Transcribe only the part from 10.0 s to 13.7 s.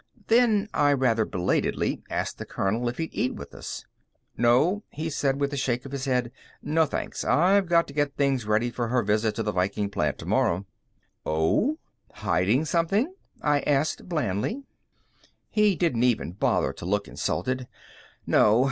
tomorrow." "Oh? Hiding something?" I